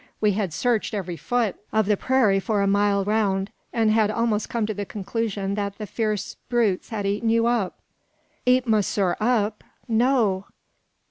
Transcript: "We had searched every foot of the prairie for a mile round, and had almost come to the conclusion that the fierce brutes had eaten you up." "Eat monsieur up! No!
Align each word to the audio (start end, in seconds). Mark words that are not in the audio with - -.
"We 0.19 0.31
had 0.31 0.51
searched 0.51 0.95
every 0.95 1.15
foot 1.15 1.57
of 1.71 1.85
the 1.85 1.95
prairie 1.95 2.39
for 2.39 2.63
a 2.63 2.67
mile 2.67 3.05
round, 3.05 3.51
and 3.71 3.91
had 3.91 4.09
almost 4.09 4.49
come 4.49 4.65
to 4.65 4.73
the 4.73 4.83
conclusion 4.83 5.53
that 5.53 5.77
the 5.77 5.85
fierce 5.85 6.37
brutes 6.49 6.89
had 6.89 7.05
eaten 7.05 7.29
you 7.29 7.45
up." 7.45 7.77
"Eat 8.47 8.67
monsieur 8.67 9.15
up! 9.19 9.63
No! 9.87 10.47